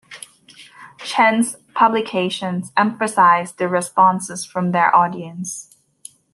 Chen's 0.97 1.57
publications 1.75 2.71
emphasized 2.75 3.59
the 3.59 3.67
responses 3.69 4.43
from 4.43 4.71
their 4.71 4.95
audience. 4.95 5.77